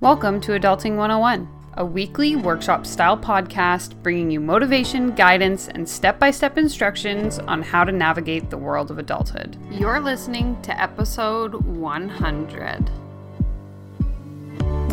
Welcome 0.00 0.40
to 0.42 0.52
Adulting 0.52 0.96
101, 0.96 1.46
a 1.74 1.84
weekly 1.84 2.34
workshop 2.34 2.86
style 2.86 3.18
podcast 3.18 4.02
bringing 4.02 4.30
you 4.30 4.40
motivation, 4.40 5.14
guidance, 5.14 5.68
and 5.68 5.86
step 5.86 6.18
by 6.18 6.30
step 6.30 6.56
instructions 6.56 7.38
on 7.38 7.60
how 7.60 7.84
to 7.84 7.92
navigate 7.92 8.48
the 8.48 8.56
world 8.56 8.90
of 8.90 8.98
adulthood. 8.98 9.58
You're 9.70 10.00
listening 10.00 10.56
to 10.62 10.80
episode 10.80 11.52
100. 11.52 12.90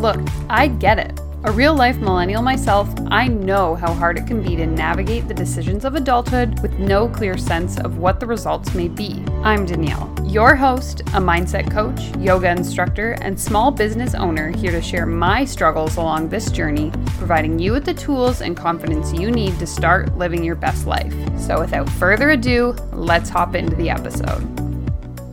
Look, 0.02 0.20
I 0.50 0.68
get 0.68 1.00
it. 1.00 1.18
A 1.44 1.52
real 1.52 1.76
life 1.76 1.98
millennial 1.98 2.42
myself, 2.42 2.92
I 3.08 3.28
know 3.28 3.76
how 3.76 3.94
hard 3.94 4.18
it 4.18 4.26
can 4.26 4.42
be 4.42 4.56
to 4.56 4.66
navigate 4.66 5.28
the 5.28 5.36
decisions 5.36 5.86
of 5.86 5.94
adulthood 5.94 6.60
with 6.62 6.80
no 6.80 7.08
clear 7.08 7.38
sense 7.38 7.78
of 7.80 8.00
what 8.00 8.20
the 8.20 8.26
results 8.26 8.74
may 8.74 8.88
be. 8.88 9.24
I'm 9.44 9.64
Danielle, 9.64 10.14
your 10.26 10.56
host, 10.56 11.02
a 11.02 11.22
mindset 11.22 11.72
coach, 11.72 12.02
yoga 12.18 12.50
instructor, 12.50 13.12
and 13.22 13.40
small 13.40 13.70
business 13.70 14.16
owner 14.16 14.50
here 14.50 14.72
to 14.72 14.82
share 14.82 15.06
my 15.06 15.46
struggles 15.46 15.98
along 15.98 16.30
this 16.30 16.50
journey, 16.50 16.92
providing 17.20 17.60
you 17.60 17.72
with 17.72 17.86
the 17.86 17.94
tools 17.94 18.42
and 18.42 18.58
confidence 18.58 19.14
you 19.14 19.30
need 19.30 19.60
to 19.60 19.68
start 19.68 20.18
living 20.18 20.44
your 20.44 20.56
best 20.56 20.88
life. 20.88 21.14
So, 21.40 21.60
without 21.60 21.88
further 21.92 22.32
ado, 22.32 22.76
let's 22.92 23.30
hop 23.30 23.54
into 23.54 23.76
the 23.76 23.92
episode. 23.92 24.67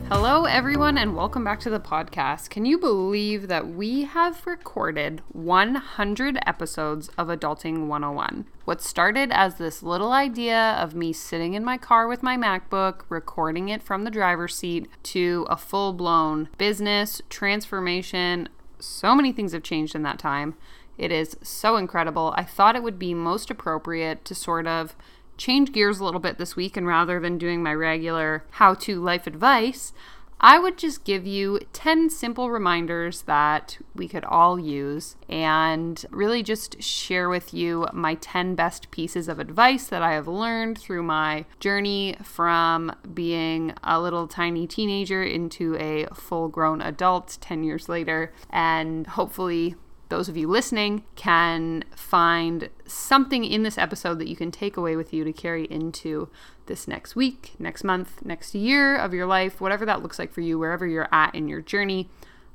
Hello, 0.08 0.44
everyone, 0.44 0.98
and 0.98 1.16
welcome 1.16 1.44
back 1.44 1.60
to 1.60 1.70
the 1.70 1.80
podcast. 1.80 2.50
Can 2.50 2.66
you 2.66 2.76
believe 2.76 3.48
that 3.48 3.68
we 3.68 4.02
have 4.02 4.46
recorded 4.46 5.22
100 5.32 6.38
episodes 6.46 7.08
of 7.16 7.28
Adulting 7.28 7.86
101? 7.86 8.44
What 8.66 8.82
started 8.82 9.32
as 9.32 9.54
this 9.54 9.82
little 9.82 10.12
idea 10.12 10.76
of 10.78 10.94
me 10.94 11.14
sitting 11.14 11.54
in 11.54 11.64
my 11.64 11.78
car 11.78 12.06
with 12.06 12.22
my 12.22 12.36
MacBook, 12.36 13.00
recording 13.08 13.70
it 13.70 13.82
from 13.82 14.04
the 14.04 14.10
driver's 14.10 14.54
seat, 14.54 14.88
to 15.04 15.46
a 15.48 15.56
full 15.56 15.94
blown 15.94 16.50
business 16.58 17.22
transformation. 17.30 18.50
So 18.78 19.14
many 19.14 19.32
things 19.32 19.52
have 19.52 19.62
changed 19.62 19.94
in 19.94 20.02
that 20.02 20.18
time. 20.18 20.54
It 20.98 21.12
is 21.12 21.34
so 21.42 21.76
incredible. 21.76 22.34
I 22.36 22.44
thought 22.44 22.76
it 22.76 22.82
would 22.82 22.98
be 22.98 23.14
most 23.14 23.50
appropriate 23.50 24.24
to 24.26 24.34
sort 24.34 24.66
of 24.66 24.94
change 25.36 25.72
gears 25.72 26.00
a 26.00 26.04
little 26.04 26.20
bit 26.20 26.38
this 26.38 26.56
week 26.56 26.76
and 26.76 26.86
rather 26.86 27.20
than 27.20 27.38
doing 27.38 27.62
my 27.62 27.74
regular 27.74 28.44
how 28.52 28.74
to 28.74 29.00
life 29.00 29.26
advice, 29.26 29.92
I 30.40 30.58
would 30.58 30.76
just 30.76 31.04
give 31.04 31.26
you 31.26 31.60
10 31.72 32.10
simple 32.10 32.50
reminders 32.50 33.22
that 33.22 33.78
we 33.94 34.08
could 34.08 34.24
all 34.24 34.58
use 34.58 35.16
and 35.26 36.04
really 36.10 36.42
just 36.42 36.82
share 36.82 37.30
with 37.30 37.54
you 37.54 37.86
my 37.94 38.16
10 38.16 38.54
best 38.54 38.90
pieces 38.90 39.28
of 39.28 39.38
advice 39.38 39.86
that 39.86 40.02
I 40.02 40.12
have 40.12 40.28
learned 40.28 40.76
through 40.76 41.04
my 41.04 41.46
journey 41.60 42.16
from 42.22 42.94
being 43.14 43.72
a 43.82 43.98
little 43.98 44.28
tiny 44.28 44.66
teenager 44.66 45.22
into 45.22 45.76
a 45.76 46.06
full 46.12 46.48
grown 46.48 46.82
adult 46.82 47.38
10 47.40 47.64
years 47.64 47.88
later, 47.88 48.32
and 48.50 49.06
hopefully 49.06 49.76
those 50.14 50.28
of 50.28 50.36
you 50.36 50.46
listening 50.46 51.02
can 51.16 51.82
find 51.96 52.70
something 52.86 53.44
in 53.44 53.64
this 53.64 53.76
episode 53.76 54.20
that 54.20 54.28
you 54.28 54.36
can 54.36 54.52
take 54.52 54.76
away 54.76 54.94
with 54.94 55.12
you 55.12 55.24
to 55.24 55.32
carry 55.32 55.64
into 55.64 56.28
this 56.66 56.86
next 56.86 57.16
week, 57.16 57.54
next 57.58 57.82
month, 57.82 58.24
next 58.24 58.54
year 58.54 58.96
of 58.96 59.12
your 59.12 59.26
life, 59.26 59.60
whatever 59.60 59.84
that 59.84 60.04
looks 60.04 60.16
like 60.16 60.32
for 60.32 60.40
you, 60.40 60.56
wherever 60.56 60.86
you're 60.86 61.08
at 61.10 61.34
in 61.34 61.48
your 61.48 61.60
journey. 61.60 62.08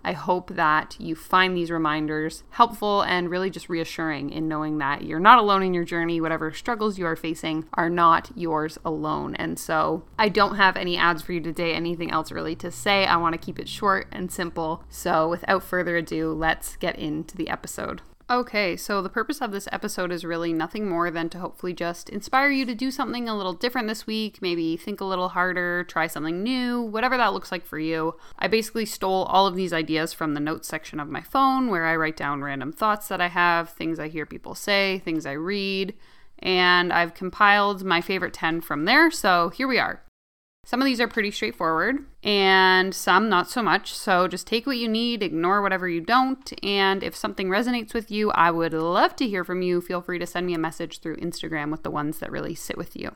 I 0.04 0.14
hope 0.14 0.56
that 0.56 0.96
you 1.00 1.16
find 1.16 1.56
these 1.56 1.72
reminders 1.72 2.44
helpful 2.52 3.02
and 3.02 3.30
really 3.30 3.50
just 3.50 3.70
reassuring 3.70 4.30
in 4.30 4.48
knowing 4.48 4.78
that 4.78 5.04
you're 5.04 5.20
not 5.20 5.40
alone 5.40 5.64
in 5.64 5.74
your 5.74 5.84
journey. 5.84 6.22
Whatever 6.22 6.54
struggles 6.54 6.98
you 6.98 7.06
are 7.06 7.16
facing 7.16 7.66
are 7.74 7.90
not 7.90 8.32
yours 8.36 8.78
alone. 8.86 9.36
And 9.36 9.60
so 9.60 10.04
I 10.18 10.30
don't 10.30 10.56
have 10.56 10.78
any 10.78 10.98
ads 10.98 11.22
for 11.22 11.34
you 11.34 11.42
today, 11.42 11.74
anything 11.74 12.12
else 12.12 12.32
really 12.32 12.56
to 12.58 12.72
say. 12.72 13.06
I 13.06 13.18
want 13.18 13.34
to 13.34 13.46
keep 13.46 13.60
it 13.60 13.68
short 13.68 14.08
and 14.12 14.32
simple. 14.32 14.84
So 14.90 15.30
without 15.30 15.64
further 15.64 15.98
ado, 15.98 16.32
let's 16.32 16.76
get 16.78 16.98
into 16.98 17.36
the 17.36 17.50
episode. 17.50 18.02
Okay, 18.32 18.78
so 18.78 19.02
the 19.02 19.10
purpose 19.10 19.42
of 19.42 19.52
this 19.52 19.68
episode 19.72 20.12
is 20.12 20.24
really 20.24 20.54
nothing 20.54 20.88
more 20.88 21.10
than 21.10 21.30
to 21.30 21.40
hopefully 21.40 21.74
just 21.74 22.10
inspire 22.10 22.52
you 22.52 22.64
to 22.64 22.76
do 22.76 22.92
something 22.92 23.28
a 23.28 23.36
little 23.36 23.54
different 23.54 23.88
this 23.88 24.06
week, 24.06 24.40
maybe 24.40 24.78
think 24.78 25.02
a 25.02 25.06
little 25.06 25.30
harder, 25.30 25.84
try 25.86 26.06
something 26.06 26.44
new, 26.44 26.80
whatever 26.80 27.18
that 27.18 27.34
looks 27.34 27.52
like 27.52 27.66
for 27.66 27.80
you. 27.80 28.16
I 28.38 28.48
basically 28.48 28.86
stole 28.86 29.24
all 29.24 29.48
of 29.48 29.56
these 29.56 29.74
ideas 29.74 30.14
from 30.14 30.36
the 30.36 30.40
notes 30.40 30.68
section 30.68 31.00
of 31.00 31.10
my 31.10 31.22
phone 31.22 31.72
where 31.72 31.88
I 31.88 31.96
write 31.96 32.18
down 32.18 32.44
random 32.44 32.72
thoughts 32.72 33.08
that 33.08 33.20
I 33.20 33.30
have, 33.30 33.72
things 33.72 33.98
I 33.98 34.10
hear 34.10 34.28
people 34.28 34.54
say, 34.54 35.00
things 35.00 35.26
I 35.26 35.32
read, 35.32 35.96
and 36.38 36.94
I've 36.94 37.16
compiled 37.16 37.84
my 37.84 38.00
favorite 38.00 38.36
10 38.36 38.62
from 38.62 38.86
there. 38.86 39.10
So 39.10 39.50
here 39.50 39.68
we 39.68 39.80
are. 39.80 40.04
Some 40.70 40.84
of 40.84 40.86
these 40.86 41.02
are 41.02 41.08
pretty 41.08 41.32
straightforward 41.32 42.06
and 42.22 42.94
some 42.94 43.28
not 43.28 43.50
so 43.50 43.64
much. 43.64 43.92
So 43.92 44.28
just 44.28 44.46
take 44.46 44.68
what 44.68 44.78
you 44.78 44.88
need, 44.88 45.24
ignore 45.24 45.64
whatever 45.64 45.90
you 45.90 46.00
don't. 46.00 46.54
And 46.64 47.02
if 47.02 47.16
something 47.16 47.50
resonates 47.50 47.96
with 47.96 48.12
you, 48.12 48.30
I 48.34 48.52
would 48.52 48.74
love 48.74 49.16
to 49.16 49.28
hear 49.28 49.44
from 49.44 49.64
you. 49.64 49.82
Feel 49.82 50.04
free 50.04 50.20
to 50.20 50.28
send 50.28 50.46
me 50.46 50.54
a 50.54 50.60
message 50.60 51.00
through 51.00 51.16
Instagram 51.16 51.72
with 51.72 51.82
the 51.82 51.90
ones 51.90 52.20
that 52.20 52.32
really 52.32 52.54
sit 52.54 52.78
with 52.78 52.96
you. 52.96 53.16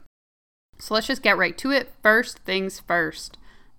So 0.79 0.95
let's 0.95 1.05
just 1.05 1.21
get 1.21 1.37
right 1.37 1.55
to 1.59 1.69
it. 1.69 1.93
First 2.01 2.39
things 2.39 2.79
first. 2.79 3.37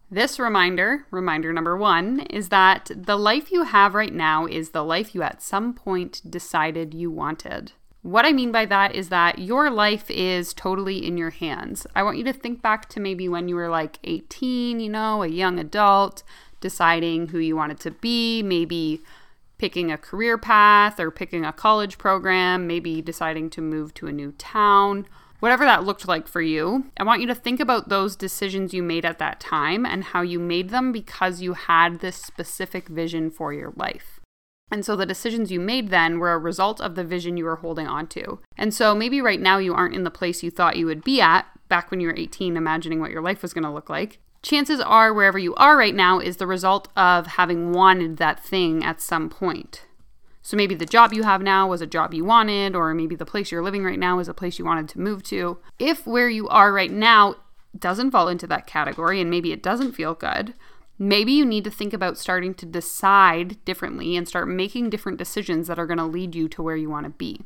This 0.08 0.38
reminder, 0.38 1.06
reminder 1.10 1.52
number 1.52 1.76
one, 1.76 2.20
is 2.30 2.50
that 2.50 2.92
the 2.94 3.16
life 3.16 3.50
you 3.50 3.64
have 3.64 3.96
right 3.96 4.14
now 4.14 4.46
is 4.46 4.70
the 4.70 4.84
life 4.84 5.16
you 5.16 5.24
at 5.24 5.42
some 5.42 5.74
point 5.74 6.22
decided 6.30 6.94
you 6.94 7.10
wanted. 7.10 7.72
What 8.04 8.26
I 8.26 8.32
mean 8.32 8.52
by 8.52 8.66
that 8.66 8.94
is 8.94 9.08
that 9.08 9.38
your 9.38 9.70
life 9.70 10.10
is 10.10 10.52
totally 10.52 11.06
in 11.06 11.16
your 11.16 11.30
hands. 11.30 11.86
I 11.96 12.02
want 12.02 12.18
you 12.18 12.24
to 12.24 12.34
think 12.34 12.60
back 12.60 12.86
to 12.90 13.00
maybe 13.00 13.30
when 13.30 13.48
you 13.48 13.54
were 13.54 13.70
like 13.70 13.98
18, 14.04 14.78
you 14.78 14.90
know, 14.90 15.22
a 15.22 15.26
young 15.26 15.58
adult, 15.58 16.22
deciding 16.60 17.28
who 17.28 17.38
you 17.38 17.56
wanted 17.56 17.80
to 17.80 17.92
be, 17.92 18.42
maybe 18.42 19.00
picking 19.56 19.90
a 19.90 19.96
career 19.96 20.36
path 20.36 21.00
or 21.00 21.10
picking 21.10 21.46
a 21.46 21.52
college 21.54 21.96
program, 21.96 22.66
maybe 22.66 23.00
deciding 23.00 23.48
to 23.48 23.62
move 23.62 23.94
to 23.94 24.06
a 24.06 24.12
new 24.12 24.32
town. 24.32 25.06
Whatever 25.40 25.64
that 25.64 25.84
looked 25.84 26.06
like 26.06 26.28
for 26.28 26.42
you, 26.42 26.90
I 26.98 27.04
want 27.04 27.22
you 27.22 27.26
to 27.28 27.34
think 27.34 27.58
about 27.58 27.88
those 27.88 28.16
decisions 28.16 28.74
you 28.74 28.82
made 28.82 29.06
at 29.06 29.18
that 29.18 29.40
time 29.40 29.86
and 29.86 30.04
how 30.04 30.20
you 30.20 30.38
made 30.38 30.68
them 30.68 30.92
because 30.92 31.40
you 31.40 31.54
had 31.54 32.00
this 32.00 32.16
specific 32.16 32.86
vision 32.88 33.30
for 33.30 33.54
your 33.54 33.72
life. 33.74 34.13
And 34.74 34.84
so 34.84 34.96
the 34.96 35.06
decisions 35.06 35.52
you 35.52 35.60
made 35.60 35.90
then 35.90 36.18
were 36.18 36.32
a 36.32 36.38
result 36.38 36.80
of 36.80 36.96
the 36.96 37.04
vision 37.04 37.36
you 37.36 37.44
were 37.44 37.54
holding 37.54 37.86
on 37.86 38.08
to. 38.08 38.40
And 38.58 38.74
so 38.74 38.92
maybe 38.92 39.20
right 39.20 39.40
now 39.40 39.58
you 39.58 39.72
aren't 39.72 39.94
in 39.94 40.02
the 40.02 40.10
place 40.10 40.42
you 40.42 40.50
thought 40.50 40.76
you 40.76 40.86
would 40.86 41.04
be 41.04 41.20
at 41.20 41.46
back 41.68 41.92
when 41.92 42.00
you 42.00 42.08
were 42.08 42.16
18, 42.16 42.56
imagining 42.56 42.98
what 42.98 43.12
your 43.12 43.22
life 43.22 43.40
was 43.40 43.54
going 43.54 43.62
to 43.62 43.70
look 43.70 43.88
like. 43.88 44.18
Chances 44.42 44.80
are, 44.80 45.14
wherever 45.14 45.38
you 45.38 45.54
are 45.54 45.76
right 45.76 45.94
now 45.94 46.18
is 46.18 46.38
the 46.38 46.46
result 46.48 46.88
of 46.96 47.28
having 47.28 47.72
wanted 47.72 48.16
that 48.16 48.42
thing 48.42 48.82
at 48.82 49.00
some 49.00 49.30
point. 49.30 49.84
So 50.42 50.56
maybe 50.56 50.74
the 50.74 50.86
job 50.86 51.12
you 51.12 51.22
have 51.22 51.40
now 51.40 51.68
was 51.68 51.80
a 51.80 51.86
job 51.86 52.12
you 52.12 52.24
wanted, 52.24 52.74
or 52.74 52.92
maybe 52.94 53.14
the 53.14 53.24
place 53.24 53.52
you're 53.52 53.62
living 53.62 53.84
right 53.84 53.96
now 53.96 54.18
is 54.18 54.26
a 54.26 54.34
place 54.34 54.58
you 54.58 54.64
wanted 54.64 54.88
to 54.88 54.98
move 54.98 55.22
to. 55.24 55.58
If 55.78 56.04
where 56.04 56.28
you 56.28 56.48
are 56.48 56.72
right 56.72 56.90
now 56.90 57.36
doesn't 57.78 58.10
fall 58.10 58.26
into 58.26 58.48
that 58.48 58.66
category 58.66 59.20
and 59.20 59.30
maybe 59.30 59.52
it 59.52 59.62
doesn't 59.62 59.92
feel 59.92 60.14
good, 60.14 60.52
Maybe 60.98 61.32
you 61.32 61.44
need 61.44 61.64
to 61.64 61.70
think 61.70 61.92
about 61.92 62.18
starting 62.18 62.54
to 62.54 62.66
decide 62.66 63.62
differently 63.64 64.16
and 64.16 64.28
start 64.28 64.48
making 64.48 64.90
different 64.90 65.18
decisions 65.18 65.66
that 65.66 65.78
are 65.78 65.86
going 65.86 65.98
to 65.98 66.04
lead 66.04 66.34
you 66.34 66.48
to 66.50 66.62
where 66.62 66.76
you 66.76 66.88
want 66.88 67.04
to 67.04 67.10
be. 67.10 67.42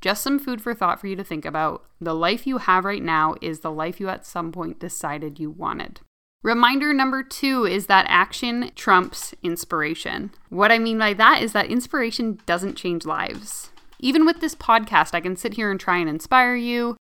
Just 0.00 0.22
some 0.22 0.38
food 0.38 0.62
for 0.62 0.74
thought 0.74 1.00
for 1.00 1.06
you 1.06 1.16
to 1.16 1.24
think 1.24 1.44
about. 1.44 1.84
The 2.00 2.14
life 2.14 2.46
you 2.46 2.58
have 2.58 2.84
right 2.84 3.02
now 3.02 3.34
is 3.42 3.60
the 3.60 3.72
life 3.72 4.00
you 4.00 4.08
at 4.08 4.24
some 4.24 4.52
point 4.52 4.78
decided 4.78 5.40
you 5.40 5.50
wanted. 5.50 6.00
Reminder 6.44 6.94
number 6.94 7.24
two 7.24 7.64
is 7.64 7.86
that 7.86 8.06
action 8.08 8.70
trumps 8.76 9.34
inspiration. 9.42 10.30
What 10.50 10.70
I 10.70 10.78
mean 10.78 10.98
by 10.98 11.14
that 11.14 11.42
is 11.42 11.52
that 11.52 11.66
inspiration 11.66 12.40
doesn't 12.46 12.76
change 12.76 13.04
lives. 13.04 13.70
Even 13.98 14.24
with 14.24 14.40
this 14.40 14.54
podcast, 14.54 15.14
I 15.14 15.20
can 15.20 15.34
sit 15.34 15.54
here 15.54 15.70
and 15.70 15.80
try 15.80 15.98
and 15.98 16.08
inspire 16.08 16.54
you, 16.54 16.96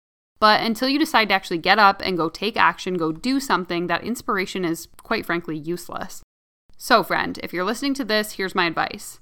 but 0.44 0.60
until 0.60 0.90
you 0.90 1.00
decide 1.00 1.30
to 1.30 1.34
actually 1.34 1.60
get 1.60 1.80
up 1.80 2.02
and 2.04 2.18
go 2.18 2.28
take 2.28 2.58
action, 2.58 2.96
go 2.96 3.14
do 3.14 3.40
something, 3.40 3.88
that 3.88 4.04
inspiration 4.04 4.66
is 4.66 4.90
quite 5.02 5.26
frankly 5.26 5.58
useless. 5.58 6.22
So, 6.76 7.02
friend, 7.02 7.40
if 7.42 7.54
you're 7.54 7.64
listening 7.64 7.94
to 7.94 8.04
this, 8.04 8.34
here's 8.34 8.54
my 8.54 8.66
advice. 8.66 9.22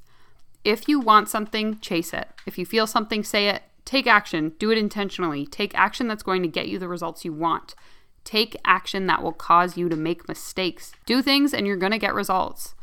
If 0.64 0.88
you 0.88 1.00
want 1.00 1.30
something, 1.30 1.78
chase 1.78 2.12
it. 2.12 2.30
If 2.48 2.58
you 2.58 2.66
feel 2.66 2.88
something, 2.88 3.24
say 3.24 3.50
it. 3.50 3.62
Take 3.86 4.08
action. 4.08 4.54
Do 4.58 4.72
it 4.72 4.80
intentionally. 4.80 5.46
Take 5.46 5.78
action 5.78 6.08
that's 6.08 6.24
going 6.24 6.42
to 6.42 6.48
get 6.48 6.70
you 6.70 6.80
the 6.80 6.88
results 6.88 7.24
you 7.24 7.34
want. 7.34 7.76
Take 8.24 8.58
action 8.66 9.06
that 9.06 9.22
will 9.22 9.32
cause 9.32 9.78
you 9.78 9.90
to 9.90 9.96
make 9.96 10.28
mistakes. 10.28 10.92
Do 11.06 11.22
things 11.22 11.54
and 11.54 11.68
you're 11.68 11.78
going 11.78 11.92
to 11.92 12.00
get 12.00 12.16
results. 12.16 12.74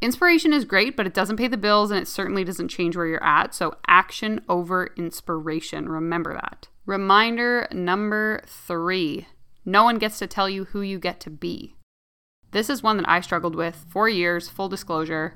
Inspiration 0.00 0.52
is 0.52 0.64
great, 0.64 0.96
but 0.96 1.06
it 1.06 1.14
doesn't 1.14 1.36
pay 1.36 1.46
the 1.46 1.56
bills 1.56 1.92
and 1.92 2.00
it 2.00 2.08
certainly 2.08 2.42
doesn't 2.42 2.66
change 2.66 2.96
where 2.96 3.06
you're 3.06 3.22
at. 3.22 3.54
So, 3.54 3.76
action 3.86 4.40
over 4.48 4.92
inspiration. 4.96 5.88
Remember 5.88 6.34
that. 6.34 6.66
Reminder 6.86 7.66
number 7.72 8.42
three 8.46 9.26
no 9.64 9.82
one 9.82 9.98
gets 9.98 10.20
to 10.20 10.28
tell 10.28 10.48
you 10.48 10.66
who 10.66 10.80
you 10.80 11.00
get 11.00 11.18
to 11.20 11.30
be. 11.30 11.74
This 12.52 12.70
is 12.70 12.84
one 12.84 12.96
that 12.98 13.08
I 13.08 13.20
struggled 13.20 13.56
with 13.56 13.84
for 13.88 14.08
years, 14.08 14.48
full 14.48 14.68
disclosure. 14.68 15.34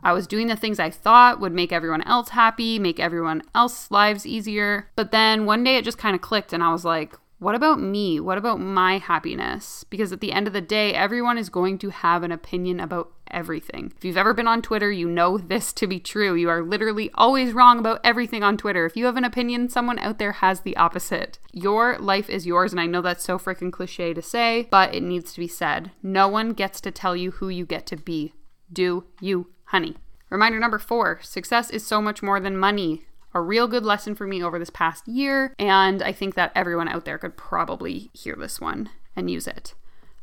I 0.00 0.12
was 0.12 0.28
doing 0.28 0.46
the 0.46 0.54
things 0.54 0.78
I 0.78 0.90
thought 0.90 1.40
would 1.40 1.52
make 1.52 1.72
everyone 1.72 2.02
else 2.02 2.28
happy, 2.28 2.78
make 2.78 3.00
everyone 3.00 3.42
else's 3.52 3.90
lives 3.90 4.24
easier. 4.24 4.88
But 4.94 5.10
then 5.10 5.44
one 5.44 5.64
day 5.64 5.76
it 5.76 5.84
just 5.84 5.98
kind 5.98 6.14
of 6.14 6.22
clicked, 6.22 6.52
and 6.52 6.62
I 6.62 6.70
was 6.70 6.84
like, 6.84 7.16
what 7.40 7.56
about 7.56 7.80
me? 7.80 8.20
What 8.20 8.38
about 8.38 8.60
my 8.60 8.98
happiness? 8.98 9.84
Because 9.90 10.12
at 10.12 10.20
the 10.20 10.30
end 10.30 10.46
of 10.46 10.52
the 10.52 10.60
day, 10.60 10.94
everyone 10.94 11.36
is 11.36 11.48
going 11.48 11.78
to 11.78 11.90
have 11.90 12.22
an 12.22 12.30
opinion 12.30 12.78
about 12.78 13.12
everything. 13.30 13.92
If 13.96 14.04
you've 14.04 14.16
ever 14.16 14.34
been 14.34 14.46
on 14.46 14.62
Twitter, 14.62 14.90
you 14.90 15.08
know 15.08 15.38
this 15.38 15.72
to 15.74 15.86
be 15.86 16.00
true. 16.00 16.34
You 16.34 16.48
are 16.48 16.62
literally 16.62 17.10
always 17.14 17.52
wrong 17.52 17.78
about 17.78 18.00
everything 18.04 18.42
on 18.42 18.56
Twitter. 18.56 18.86
If 18.86 18.96
you 18.96 19.06
have 19.06 19.16
an 19.16 19.24
opinion, 19.24 19.68
someone 19.68 19.98
out 19.98 20.18
there 20.18 20.32
has 20.32 20.60
the 20.60 20.76
opposite. 20.76 21.38
Your 21.52 21.98
life 21.98 22.28
is 22.28 22.46
yours, 22.46 22.72
and 22.72 22.80
I 22.80 22.86
know 22.86 23.02
that's 23.02 23.24
so 23.24 23.38
freaking 23.38 23.72
cliche 23.72 24.14
to 24.14 24.22
say, 24.22 24.68
but 24.70 24.94
it 24.94 25.02
needs 25.02 25.32
to 25.32 25.40
be 25.40 25.48
said. 25.48 25.90
No 26.02 26.28
one 26.28 26.52
gets 26.52 26.80
to 26.82 26.90
tell 26.90 27.16
you 27.16 27.32
who 27.32 27.48
you 27.48 27.66
get 27.66 27.86
to 27.86 27.96
be. 27.96 28.32
Do 28.72 29.04
you, 29.20 29.48
honey? 29.66 29.96
Reminder 30.30 30.58
number 30.58 30.78
four 30.78 31.20
success 31.22 31.70
is 31.70 31.86
so 31.86 32.02
much 32.02 32.22
more 32.22 32.40
than 32.40 32.56
money 32.56 33.06
a 33.36 33.40
real 33.40 33.68
good 33.68 33.84
lesson 33.84 34.14
for 34.14 34.26
me 34.26 34.42
over 34.42 34.58
this 34.58 34.70
past 34.70 35.06
year, 35.06 35.54
and 35.58 36.02
I 36.02 36.10
think 36.10 36.34
that 36.36 36.52
everyone 36.54 36.88
out 36.88 37.04
there 37.04 37.18
could 37.18 37.36
probably 37.36 38.10
hear 38.14 38.34
this 38.34 38.62
one 38.62 38.88
and 39.14 39.30
use 39.30 39.46
it. 39.46 39.74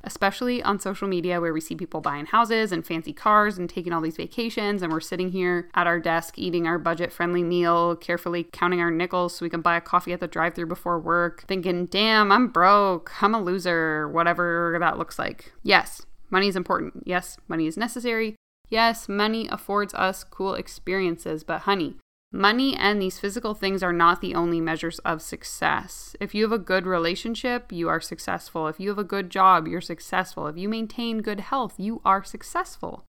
Especially 0.03 0.61
on 0.61 0.79
social 0.79 1.07
media, 1.07 1.39
where 1.39 1.53
we 1.53 1.61
see 1.61 1.75
people 1.75 2.01
buying 2.01 2.25
houses 2.25 2.71
and 2.71 2.85
fancy 2.85 3.13
cars 3.13 3.57
and 3.57 3.69
taking 3.69 3.93
all 3.93 4.01
these 4.01 4.17
vacations, 4.17 4.81
and 4.81 4.91
we're 4.91 4.99
sitting 4.99 5.31
here 5.31 5.69
at 5.75 5.87
our 5.87 5.99
desk 5.99 6.37
eating 6.37 6.67
our 6.67 6.77
budget 6.77 7.11
friendly 7.11 7.43
meal, 7.43 7.95
carefully 7.95 8.43
counting 8.43 8.81
our 8.81 8.91
nickels 8.91 9.35
so 9.35 9.45
we 9.45 9.49
can 9.49 9.61
buy 9.61 9.77
a 9.77 9.81
coffee 9.81 10.11
at 10.11 10.19
the 10.19 10.27
drive 10.27 10.55
through 10.55 10.65
before 10.65 10.99
work, 10.99 11.45
thinking, 11.47 11.85
damn, 11.85 12.31
I'm 12.31 12.49
broke, 12.49 13.11
I'm 13.23 13.33
a 13.33 13.41
loser, 13.41 14.09
whatever 14.09 14.75
that 14.79 14.97
looks 14.97 15.17
like. 15.17 15.53
Yes, 15.63 16.01
money 16.29 16.47
is 16.47 16.55
important. 16.55 17.03
Yes, 17.05 17.37
money 17.47 17.67
is 17.67 17.77
necessary. 17.77 18.35
Yes, 18.69 19.07
money 19.07 19.47
affords 19.51 19.93
us 19.93 20.23
cool 20.23 20.55
experiences, 20.55 21.43
but 21.43 21.61
honey, 21.61 21.95
Money 22.35 22.75
and 22.75 22.99
these 22.99 23.19
physical 23.19 23.53
things 23.53 23.83
are 23.83 23.93
not 23.93 24.19
the 24.19 24.33
only 24.33 24.59
measures 24.59 24.97
of 24.99 25.21
success. 25.21 26.15
If 26.19 26.33
you 26.33 26.41
have 26.41 26.51
a 26.51 26.57
good 26.57 26.87
relationship, 26.87 27.71
you 27.71 27.87
are 27.89 28.01
successful. 28.01 28.67
If 28.67 28.79
you 28.79 28.89
have 28.89 28.97
a 28.97 29.03
good 29.03 29.29
job, 29.29 29.67
you're 29.67 29.81
successful. 29.81 30.47
If 30.47 30.57
you 30.57 30.67
maintain 30.67 31.21
good 31.21 31.41
health, 31.41 31.75
you 31.77 32.01
are 32.03 32.23
successful. 32.23 33.05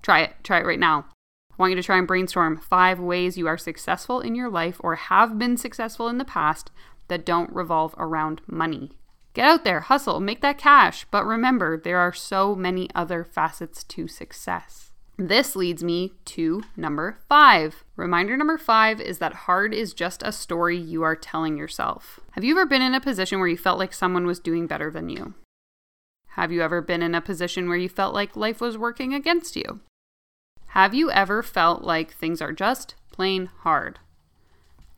Try 0.00 0.20
it. 0.20 0.34
Try 0.44 0.60
it 0.60 0.66
right 0.66 0.78
now. 0.78 1.06
I 1.50 1.54
want 1.58 1.70
you 1.70 1.76
to 1.76 1.82
try 1.82 1.98
and 1.98 2.06
brainstorm 2.06 2.56
five 2.56 3.00
ways 3.00 3.36
you 3.36 3.48
are 3.48 3.58
successful 3.58 4.20
in 4.20 4.36
your 4.36 4.48
life 4.48 4.76
or 4.78 4.94
have 4.94 5.40
been 5.40 5.56
successful 5.56 6.06
in 6.06 6.18
the 6.18 6.24
past 6.24 6.70
that 7.08 7.26
don't 7.26 7.52
revolve 7.52 7.96
around 7.98 8.42
money. 8.46 8.92
Get 9.34 9.44
out 9.44 9.64
there, 9.64 9.80
hustle, 9.80 10.20
make 10.20 10.40
that 10.42 10.56
cash. 10.56 11.04
But 11.10 11.26
remember, 11.26 11.76
there 11.76 11.98
are 11.98 12.12
so 12.12 12.54
many 12.54 12.88
other 12.94 13.24
facets 13.24 13.82
to 13.82 14.06
success. 14.06 14.91
This 15.28 15.54
leads 15.54 15.84
me 15.84 16.14
to 16.24 16.64
number 16.76 17.16
five. 17.28 17.84
Reminder 17.94 18.36
number 18.36 18.58
five 18.58 19.00
is 19.00 19.18
that 19.18 19.32
hard 19.46 19.72
is 19.72 19.94
just 19.94 20.20
a 20.24 20.32
story 20.32 20.76
you 20.76 21.04
are 21.04 21.14
telling 21.14 21.56
yourself. 21.56 22.18
Have 22.32 22.42
you 22.42 22.54
ever 22.54 22.66
been 22.66 22.82
in 22.82 22.92
a 22.92 23.00
position 23.00 23.38
where 23.38 23.46
you 23.46 23.56
felt 23.56 23.78
like 23.78 23.92
someone 23.92 24.26
was 24.26 24.40
doing 24.40 24.66
better 24.66 24.90
than 24.90 25.08
you? 25.08 25.34
Have 26.30 26.50
you 26.50 26.60
ever 26.60 26.80
been 26.80 27.04
in 27.04 27.14
a 27.14 27.20
position 27.20 27.68
where 27.68 27.78
you 27.78 27.88
felt 27.88 28.14
like 28.14 28.34
life 28.34 28.60
was 28.60 28.76
working 28.76 29.14
against 29.14 29.54
you? 29.54 29.78
Have 30.70 30.92
you 30.92 31.08
ever 31.12 31.40
felt 31.40 31.84
like 31.84 32.12
things 32.12 32.42
are 32.42 32.52
just 32.52 32.96
plain 33.12 33.48
hard? 33.58 34.00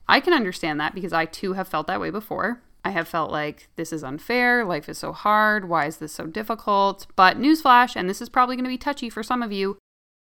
I 0.09 0.21
can 0.21 0.33
understand 0.33 0.81
that 0.81 0.95
because 0.95 1.13
I 1.13 1.27
too 1.27 1.53
have 1.53 1.69
felt 1.69 1.87
that 1.89 2.01
way 2.01 2.09
before. 2.09 2.63
I 2.83 2.93
have 2.93 3.09
felt 3.09 3.31
like 3.31 3.69
this 3.77 3.93
is 3.93 4.03
unfair, 4.03 4.65
life 4.65 4.89
is 4.89 4.97
so 4.97 5.13
hard, 5.13 5.69
why 5.69 5.85
is 5.85 5.99
this 5.99 6.13
so 6.13 6.27
difficult? 6.27 7.09
But 7.15 7.39
newsflash, 7.39 7.95
and 7.95 8.09
this 8.09 8.23
is 8.23 8.31
probably 8.31 8.57
going 8.57 8.65
to 8.65 8.71
be 8.71 8.79
touchy 8.79 9.11
for 9.11 9.23
some 9.23 9.43
of 9.43 9.53
you, 9.53 9.77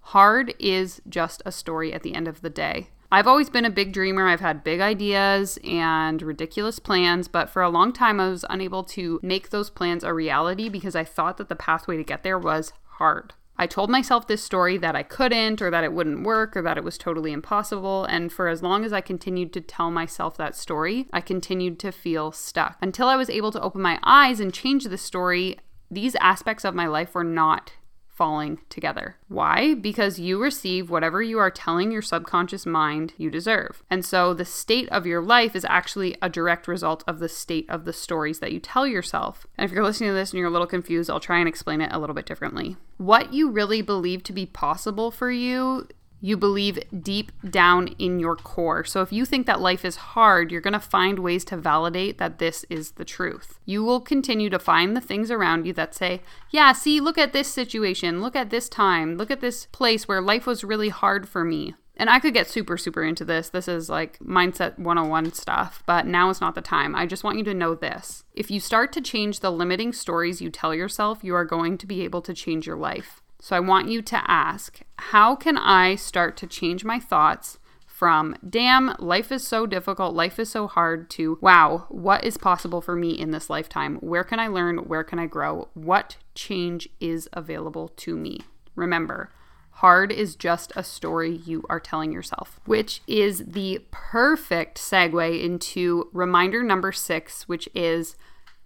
Hard 0.09 0.55
is 0.59 1.01
just 1.09 1.43
a 1.45 1.53
story 1.53 1.93
at 1.93 2.03
the 2.03 2.15
end 2.15 2.29
of 2.29 2.41
the 2.41 2.51
day. 2.51 2.89
I've 3.11 3.27
always 3.27 3.49
been 3.49 3.65
a 3.65 3.71
big 3.71 3.93
dreamer. 3.93 4.27
I've 4.27 4.41
had 4.41 4.65
big 4.65 4.81
ideas 4.81 5.59
and 5.65 6.21
ridiculous 6.21 6.79
plans, 6.79 7.29
but 7.29 7.49
for 7.49 7.63
a 7.63 7.69
long 7.69 7.93
time 7.93 8.21
I 8.21 8.29
was 8.29 8.45
unable 8.51 8.85
to 8.85 9.21
make 9.23 9.51
those 9.51 9.71
plans 9.71 10.05
a 10.05 10.13
reality 10.13 10.69
because 10.69 10.95
I 10.95 11.05
thought 11.05 11.37
that 11.39 11.49
the 11.49 11.57
pathway 11.57 11.97
to 11.97 12.05
get 12.05 12.23
there 12.23 12.39
was 12.39 12.73
hard. 12.85 13.35
I 13.57 13.67
told 13.67 13.89
myself 13.89 14.27
this 14.27 14.43
story 14.43 14.77
that 14.79 14.97
I 14.97 15.05
couldn't, 15.05 15.63
or 15.63 15.71
that 15.71 15.85
it 15.85 15.93
wouldn't 15.93 16.27
work, 16.27 16.57
or 16.57 16.63
that 16.63 16.77
it 16.77 16.83
was 16.83 16.99
totally 16.99 17.33
impossible. 17.33 18.05
And 18.05 18.33
for 18.33 18.49
as 18.49 18.65
long 18.65 18.85
as 18.85 18.93
I 18.93 19.01
continued 19.01 19.53
to 19.53 19.61
tell 19.61 19.93
myself 19.93 20.37
that 20.37 20.57
story, 20.57 21.07
I 21.13 21.21
continued 21.21 21.79
to 21.81 21.93
feel 21.93 22.33
stuck. 22.33 22.77
Until 22.83 23.07
I 23.07 23.15
was 23.15 23.31
able 23.31 23.53
to 23.53 23.61
open 23.61 23.81
my 23.81 24.01
eyes 24.03 24.41
and 24.41 24.53
change 24.53 24.85
the 24.85 24.99
story, 24.99 25.57
these 25.89 26.17
aspects 26.17 26.65
of 26.65 26.75
my 26.75 26.89
life 26.89 27.15
were 27.15 27.23
not 27.23 27.73
falling 28.15 28.61
together. 28.69 29.17
Why? 29.29 29.75
Because 29.75 30.19
you 30.19 30.41
receive 30.41 30.89
whatever 30.89 31.23
you 31.23 31.39
are 31.39 31.51
telling 31.51 31.91
your 31.91 32.03
subconscious 32.03 32.65
mind 32.65 33.13
you 33.17 33.31
deserve. 33.31 33.83
And 33.91 34.05
so 34.05 34.33
the 34.33 34.45
state 34.45 34.89
of 34.91 35.07
your 35.07 35.21
life 35.21 35.57
is 35.57 35.67
actually 35.69 36.17
a 36.23 36.29
direct 36.29 36.69
result 36.69 37.03
of 37.07 37.19
the 37.19 37.29
state 37.29 37.69
of 37.69 37.85
the 37.85 37.93
stories 37.93 38.39
that 38.39 38.53
you 38.53 38.61
tell 38.61 38.87
yourself. 38.87 39.47
And 39.59 39.65
if 39.65 39.73
you're 39.73 39.85
listening 39.85 40.11
to 40.11 40.15
this 40.15 40.31
and 40.31 40.39
you're 40.39 40.49
a 40.49 40.53
little 40.53 40.67
confused, 40.67 41.11
I'll 41.11 41.21
try 41.21 41.39
and 41.39 41.49
explain 41.49 41.81
it 41.81 41.93
a 41.93 41.99
little 41.99 42.15
bit 42.15 42.27
differently. 42.27 42.77
What 42.97 43.33
you 43.33 43.51
really 43.51 43.83
believe 43.83 44.23
to 44.25 44.33
be 44.33 44.47
possible 44.47 45.11
for 45.11 45.31
you 45.31 45.89
you 46.25 46.39
believe 46.39 46.79
deep 47.03 47.31
down 47.51 47.87
in 47.99 48.19
your 48.19 48.35
core. 48.35 48.83
So 48.83 49.03
if 49.03 49.13
you 49.13 49.27
think 49.27 49.45
that 49.45 49.61
life 49.61 49.85
is 49.85 49.97
hard, 49.97 50.51
you're 50.51 50.63
going 50.63 50.73
to 50.73 50.81
find 50.81 51.19
ways 51.19 51.45
to 51.45 51.57
validate 51.59 52.17
that 52.17 52.39
this 52.39 52.65
is 52.71 52.93
the 52.93 53.05
truth. 53.05 53.61
You 53.67 53.85
will 53.85 54.01
continue 54.01 54.49
to 54.49 54.59
find 54.59 54.97
the 54.97 55.03
things 55.03 55.31
around 55.31 55.67
you 55.67 55.75
that 55.75 55.95
say, 55.95 56.23
Yeah, 56.51 56.73
see, 56.73 56.99
look 56.99 57.19
at 57.19 57.35
this 57.35 57.49
situation, 57.49 58.23
look 58.23 58.35
at 58.35 58.49
this 58.49 58.71
time, 58.71 59.19
look 59.19 59.31
at 59.31 59.43
this 59.43 59.67
place 59.67 60.09
where 60.09 60.23
life 60.23 60.47
was 60.47 60.65
really 60.65 60.89
hard 60.89 61.29
for 61.29 61.45
me. 61.45 61.75
And 61.95 62.09
I 62.09 62.21
could 62.21 62.33
get 62.33 62.49
super, 62.49 62.79
super 62.79 63.03
into 63.03 63.27
this. 63.27 63.51
This 63.51 63.69
is 63.69 63.91
like 63.91 64.19
mindset 64.21 64.79
101 64.79 65.35
stuff, 65.35 65.83
but 65.85 66.07
now 66.07 66.31
is 66.31 66.41
not 66.41 66.55
the 66.55 66.63
time. 66.63 66.97
I 66.97 67.05
just 67.05 67.23
want 67.23 67.37
you 67.37 67.45
to 67.45 67.55
know 67.55 67.75
this. 67.75 68.25
If 68.33 68.51
you 68.51 68.61
start 68.61 68.95
to 68.95 69.03
change 69.03 69.41
the 69.41 69.53
limiting 69.53 69.93
stories 69.93 70.41
you 70.41 70.51
tell 70.51 70.75
yourself, 70.75 71.23
you 71.23 71.35
are 71.35 71.45
going 71.45 71.77
to 71.77 71.87
be 71.87 72.01
able 72.01 72.23
to 72.23 72.33
change 72.33 72.67
your 72.67 72.79
life. 72.79 73.21
So 73.45 73.55
I 73.55 73.61
want 73.61 73.91
you 73.91 74.01
to 74.01 74.23
ask 74.27 74.81
how 74.97 75.37
can 75.37 75.59
I 75.59 75.97
start 75.97 76.39
to 76.39 76.47
change 76.47 76.83
my 76.83 76.99
thoughts 76.99 77.59
from 77.85 78.35
damn, 78.49 78.97
life 78.99 79.31
is 79.31 79.47
so 79.47 79.67
difficult, 79.67 80.15
life 80.15 80.39
is 80.39 80.51
so 80.51 80.67
hard 80.67 81.11
to 81.11 81.37
wow, 81.43 81.85
what 81.91 82.25
is 82.25 82.39
possible 82.39 82.81
for 82.81 82.97
me 82.97 83.11
in 83.11 83.33
this 83.33 83.51
lifetime? 83.51 83.97
Where 83.97 84.25
can 84.25 84.41
I 84.41 84.49
learn? 84.49 84.79
Where 84.79 85.05
can 85.05 85.19
I 85.19 85.27
grow? 85.27 85.69
What 85.75 86.17
change 86.35 86.89
is 87.01 87.29
available 87.35 87.89
to 87.89 88.17
me? 88.17 88.41
Remember, 88.77 89.31
hard 89.73 90.11
is 90.11 90.37
just 90.37 90.73
a 90.75 90.83
story 90.83 91.43
you 91.45 91.67
are 91.69 91.81
telling 91.81 92.13
yourself, 92.13 92.59
which 92.65 93.03
is 93.07 93.45
the 93.47 93.85
perfect 93.91 94.79
segue 94.79 95.45
into 95.45 96.09
reminder 96.15 96.63
number 96.63 96.93
six, 96.93 97.47
which 97.47 97.69
is 97.75 98.17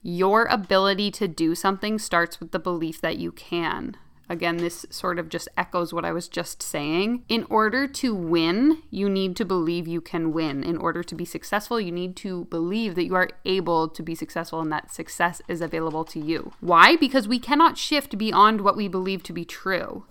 your 0.03 0.45
ability 0.45 1.11
to 1.11 1.27
do 1.27 1.57
something 1.57 1.99
starts 1.99 2.39
with 2.39 2.53
the 2.53 2.61
belief 2.61 3.01
that 3.01 3.19
you 3.19 3.33
can. 3.33 3.97
Again, 4.31 4.59
this 4.59 4.85
sort 4.91 5.19
of 5.19 5.29
just 5.29 5.49
echoes 5.57 5.93
what 5.93 6.05
I 6.05 6.13
was 6.13 6.29
just 6.29 6.63
saying. 6.63 7.25
In 7.29 7.47
order 7.49 7.87
to 7.87 8.15
win, 8.15 8.83
you 8.91 9.09
need 9.09 9.37
to 9.37 9.45
believe 9.45 9.89
you 9.89 10.03
can 10.03 10.33
win. 10.33 10.63
In 10.63 10.77
order 10.77 11.03
to 11.03 11.15
be 11.15 11.25
successful, 11.25 11.81
you 11.81 11.91
need 11.91 12.15
to 12.17 12.45
believe 12.47 12.95
that 12.95 13.07
you 13.07 13.15
are 13.15 13.31
able 13.47 13.89
to 13.89 14.03
be 14.03 14.15
successful 14.15 14.61
and 14.61 14.71
that 14.71 14.93
success 14.93 15.41
is 15.49 15.63
available 15.63 16.05
to 16.05 16.21
you. 16.21 16.53
Why? 16.61 16.97
Because 16.97 17.27
we 17.27 17.39
cannot 17.39 17.79
shift 17.79 18.19
beyond 18.19 18.61
what 18.61 18.77
we 18.77 18.87
believe 18.87 19.23
to 19.25 19.33
be 19.33 19.47
true. 19.47 20.05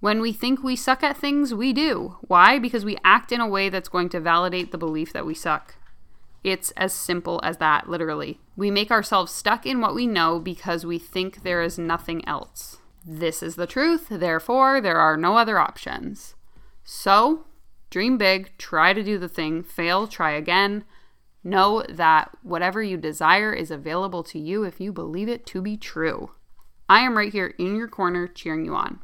When 0.00 0.20
we 0.20 0.32
think 0.32 0.62
we 0.62 0.76
suck 0.76 1.02
at 1.02 1.16
things, 1.16 1.54
we 1.54 1.72
do. 1.72 2.16
Why? 2.22 2.58
Because 2.58 2.84
we 2.84 2.98
act 3.04 3.32
in 3.32 3.40
a 3.40 3.48
way 3.48 3.68
that's 3.68 3.88
going 3.88 4.08
to 4.10 4.20
validate 4.20 4.72
the 4.72 4.78
belief 4.78 5.12
that 5.12 5.26
we 5.26 5.34
suck. 5.34 5.74
It's 6.44 6.70
as 6.72 6.92
simple 6.92 7.40
as 7.42 7.56
that, 7.58 7.88
literally. 7.88 8.40
We 8.56 8.70
make 8.70 8.90
ourselves 8.90 9.32
stuck 9.32 9.66
in 9.66 9.80
what 9.80 9.94
we 9.94 10.06
know 10.06 10.38
because 10.38 10.86
we 10.86 10.98
think 10.98 11.42
there 11.42 11.62
is 11.62 11.78
nothing 11.78 12.26
else. 12.28 12.77
This 13.06 13.42
is 13.42 13.56
the 13.56 13.66
truth, 13.66 14.08
therefore, 14.10 14.80
there 14.80 14.98
are 14.98 15.16
no 15.16 15.36
other 15.36 15.58
options. 15.58 16.34
So, 16.84 17.46
dream 17.90 18.18
big, 18.18 18.56
try 18.58 18.92
to 18.92 19.02
do 19.02 19.18
the 19.18 19.28
thing, 19.28 19.62
fail, 19.62 20.06
try 20.06 20.32
again. 20.32 20.84
Know 21.44 21.84
that 21.88 22.30
whatever 22.42 22.82
you 22.82 22.96
desire 22.96 23.52
is 23.52 23.70
available 23.70 24.22
to 24.24 24.38
you 24.38 24.64
if 24.64 24.80
you 24.80 24.92
believe 24.92 25.28
it 25.28 25.46
to 25.46 25.62
be 25.62 25.76
true. 25.76 26.32
I 26.88 27.00
am 27.00 27.16
right 27.16 27.32
here 27.32 27.54
in 27.58 27.76
your 27.76 27.88
corner 27.88 28.26
cheering 28.26 28.64
you 28.64 28.74
on. 28.74 29.00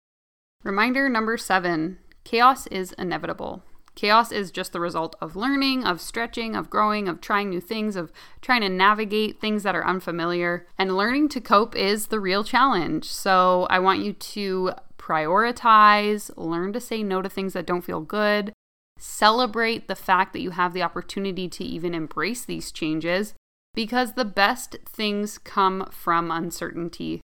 Reminder 0.62 1.08
number 1.08 1.36
seven 1.36 1.98
chaos 2.24 2.66
is 2.68 2.92
inevitable. 2.92 3.62
Chaos 3.94 4.32
is 4.32 4.50
just 4.50 4.72
the 4.72 4.80
result 4.80 5.14
of 5.20 5.36
learning, 5.36 5.84
of 5.84 6.00
stretching, 6.00 6.56
of 6.56 6.68
growing, 6.68 7.08
of 7.08 7.20
trying 7.20 7.48
new 7.48 7.60
things, 7.60 7.94
of 7.94 8.12
trying 8.40 8.62
to 8.62 8.68
navigate 8.68 9.40
things 9.40 9.62
that 9.62 9.76
are 9.76 9.86
unfamiliar. 9.86 10.66
And 10.76 10.96
learning 10.96 11.28
to 11.30 11.40
cope 11.40 11.76
is 11.76 12.08
the 12.08 12.18
real 12.18 12.42
challenge. 12.42 13.04
So 13.04 13.66
I 13.70 13.78
want 13.78 14.02
you 14.02 14.12
to 14.12 14.72
prioritize, 14.98 16.30
learn 16.36 16.72
to 16.72 16.80
say 16.80 17.02
no 17.02 17.22
to 17.22 17.28
things 17.28 17.52
that 17.52 17.66
don't 17.66 17.84
feel 17.84 18.00
good, 18.00 18.52
celebrate 18.98 19.86
the 19.86 19.94
fact 19.94 20.32
that 20.32 20.40
you 20.40 20.50
have 20.50 20.72
the 20.72 20.82
opportunity 20.82 21.48
to 21.48 21.64
even 21.64 21.94
embrace 21.94 22.44
these 22.44 22.72
changes 22.72 23.34
because 23.74 24.12
the 24.12 24.24
best 24.24 24.76
things 24.86 25.38
come 25.38 25.88
from 25.90 26.30
uncertainty. 26.30 27.20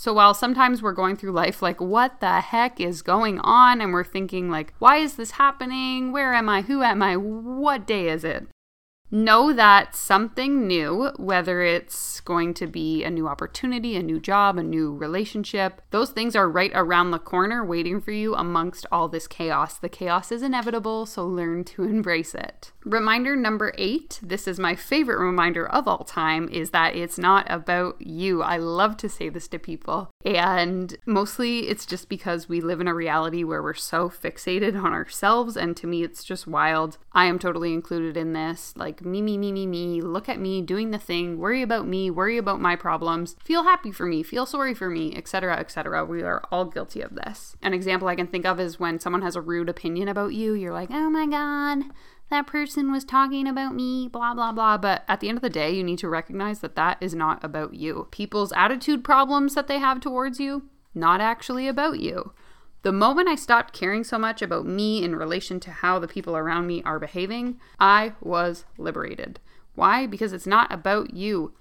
So 0.00 0.12
while 0.12 0.32
sometimes 0.32 0.80
we're 0.80 0.92
going 0.92 1.16
through 1.16 1.32
life 1.32 1.60
like, 1.60 1.80
what 1.80 2.20
the 2.20 2.40
heck 2.40 2.80
is 2.80 3.02
going 3.02 3.40
on? 3.40 3.80
And 3.80 3.92
we're 3.92 4.04
thinking, 4.04 4.48
like, 4.48 4.72
why 4.78 4.98
is 4.98 5.16
this 5.16 5.32
happening? 5.32 6.12
Where 6.12 6.34
am 6.34 6.48
I? 6.48 6.62
Who 6.62 6.84
am 6.84 7.02
I? 7.02 7.16
What 7.16 7.84
day 7.84 8.08
is 8.08 8.22
it? 8.22 8.46
Know 9.10 9.54
that 9.54 9.96
something 9.96 10.66
new, 10.66 11.10
whether 11.16 11.62
it's 11.62 12.20
going 12.20 12.52
to 12.54 12.66
be 12.66 13.04
a 13.04 13.10
new 13.10 13.26
opportunity, 13.26 13.96
a 13.96 14.02
new 14.02 14.20
job, 14.20 14.58
a 14.58 14.62
new 14.62 14.94
relationship, 14.94 15.80
those 15.90 16.10
things 16.10 16.36
are 16.36 16.48
right 16.48 16.72
around 16.74 17.10
the 17.10 17.18
corner 17.18 17.64
waiting 17.64 18.02
for 18.02 18.10
you 18.10 18.34
amongst 18.34 18.84
all 18.92 19.08
this 19.08 19.26
chaos. 19.26 19.78
The 19.78 19.88
chaos 19.88 20.30
is 20.30 20.42
inevitable, 20.42 21.06
so 21.06 21.26
learn 21.26 21.64
to 21.64 21.84
embrace 21.84 22.34
it. 22.34 22.72
Reminder 22.84 23.34
number 23.34 23.72
eight 23.78 24.20
this 24.22 24.46
is 24.46 24.58
my 24.58 24.74
favorite 24.74 25.24
reminder 25.24 25.66
of 25.66 25.88
all 25.88 26.04
time 26.04 26.48
is 26.50 26.70
that 26.70 26.94
it's 26.94 27.18
not 27.18 27.46
about 27.50 28.00
you. 28.00 28.42
I 28.42 28.58
love 28.58 28.98
to 28.98 29.08
say 29.08 29.30
this 29.30 29.48
to 29.48 29.58
people, 29.58 30.10
and 30.24 30.96
mostly 31.06 31.68
it's 31.68 31.86
just 31.86 32.10
because 32.10 32.48
we 32.48 32.60
live 32.60 32.80
in 32.80 32.88
a 32.88 32.94
reality 32.94 33.42
where 33.42 33.62
we're 33.62 33.74
so 33.74 34.10
fixated 34.10 34.78
on 34.82 34.92
ourselves, 34.92 35.56
and 35.56 35.76
to 35.78 35.86
me, 35.86 36.02
it's 36.02 36.24
just 36.24 36.46
wild. 36.46 36.98
I 37.12 37.24
am 37.24 37.38
totally 37.38 37.72
included 37.72 38.16
in 38.16 38.32
this. 38.32 38.74
Like, 38.76 38.97
like 38.98 39.06
me, 39.06 39.22
me, 39.22 39.38
me, 39.38 39.52
me, 39.52 39.66
me, 39.66 40.00
look 40.00 40.28
at 40.28 40.40
me 40.40 40.60
doing 40.60 40.90
the 40.90 40.98
thing, 40.98 41.38
worry 41.38 41.62
about 41.62 41.86
me, 41.86 42.10
worry 42.10 42.36
about 42.36 42.60
my 42.60 42.74
problems, 42.74 43.36
feel 43.44 43.62
happy 43.62 43.92
for 43.92 44.06
me, 44.06 44.22
feel 44.24 44.44
sorry 44.44 44.74
for 44.74 44.90
me, 44.90 45.14
etc., 45.14 45.56
etc. 45.56 46.04
We 46.04 46.22
are 46.22 46.42
all 46.50 46.64
guilty 46.64 47.00
of 47.00 47.14
this. 47.14 47.56
An 47.62 47.74
example 47.74 48.08
I 48.08 48.16
can 48.16 48.26
think 48.26 48.44
of 48.44 48.58
is 48.58 48.80
when 48.80 48.98
someone 48.98 49.22
has 49.22 49.36
a 49.36 49.40
rude 49.40 49.68
opinion 49.68 50.08
about 50.08 50.34
you, 50.34 50.52
you're 50.54 50.72
like, 50.72 50.90
oh 50.90 51.08
my 51.10 51.26
god, 51.26 51.84
that 52.30 52.48
person 52.48 52.90
was 52.90 53.04
talking 53.04 53.46
about 53.46 53.74
me, 53.74 54.08
blah, 54.08 54.34
blah, 54.34 54.50
blah. 54.50 54.76
But 54.78 55.04
at 55.06 55.20
the 55.20 55.28
end 55.28 55.38
of 55.38 55.42
the 55.42 55.48
day, 55.48 55.70
you 55.70 55.84
need 55.84 55.98
to 56.00 56.08
recognize 56.08 56.58
that 56.60 56.74
that 56.74 56.98
is 57.00 57.14
not 57.14 57.42
about 57.44 57.74
you. 57.74 58.08
People's 58.10 58.52
attitude 58.52 59.04
problems 59.04 59.54
that 59.54 59.68
they 59.68 59.78
have 59.78 60.00
towards 60.00 60.40
you, 60.40 60.64
not 60.94 61.20
actually 61.20 61.68
about 61.68 62.00
you. 62.00 62.32
The 62.82 62.92
moment 62.92 63.28
I 63.28 63.34
stopped 63.34 63.74
caring 63.74 64.04
so 64.04 64.18
much 64.18 64.40
about 64.40 64.66
me 64.66 65.02
in 65.02 65.16
relation 65.16 65.58
to 65.60 65.70
how 65.70 65.98
the 65.98 66.08
people 66.08 66.36
around 66.36 66.66
me 66.66 66.82
are 66.84 66.98
behaving, 66.98 67.58
I 67.80 68.12
was 68.20 68.64
liberated. 68.76 69.40
Why? 69.74 70.06
Because 70.06 70.32
it's 70.32 70.46
not 70.46 70.72
about 70.72 71.14
you. 71.14 71.52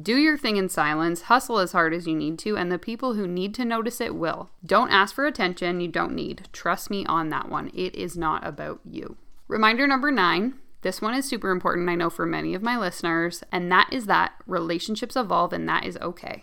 Do 0.00 0.16
your 0.16 0.38
thing 0.38 0.56
in 0.56 0.70
silence, 0.70 1.22
hustle 1.22 1.58
as 1.58 1.72
hard 1.72 1.92
as 1.92 2.06
you 2.06 2.14
need 2.14 2.38
to, 2.40 2.56
and 2.56 2.72
the 2.72 2.78
people 2.78 3.14
who 3.14 3.26
need 3.26 3.54
to 3.54 3.64
notice 3.64 4.00
it 4.00 4.14
will. 4.14 4.48
Don't 4.64 4.90
ask 4.90 5.14
for 5.14 5.26
attention 5.26 5.80
you 5.80 5.88
don't 5.88 6.14
need. 6.14 6.48
Trust 6.52 6.88
me 6.90 7.04
on 7.04 7.28
that 7.28 7.50
one. 7.50 7.70
It 7.74 7.94
is 7.94 8.16
not 8.16 8.46
about 8.46 8.80
you. 8.84 9.16
Reminder 9.48 9.86
number 9.86 10.10
nine 10.10 10.54
this 10.82 11.00
one 11.00 11.14
is 11.14 11.28
super 11.28 11.50
important, 11.50 11.88
I 11.88 11.94
know, 11.94 12.10
for 12.10 12.26
many 12.26 12.54
of 12.54 12.62
my 12.62 12.76
listeners, 12.76 13.44
and 13.52 13.70
that 13.70 13.88
is 13.92 14.06
that 14.06 14.32
relationships 14.46 15.14
evolve 15.14 15.52
and 15.52 15.68
that 15.68 15.84
is 15.84 15.96
okay. 15.98 16.42